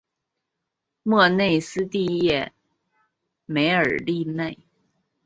[1.03, 2.53] 莫内斯蒂耶
[3.45, 4.57] 梅尔利内。